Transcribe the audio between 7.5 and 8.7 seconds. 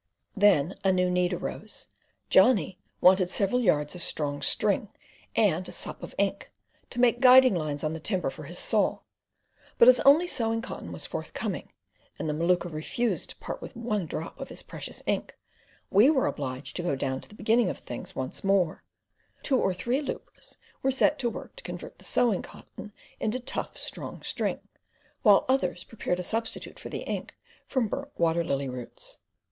lines on the timber for his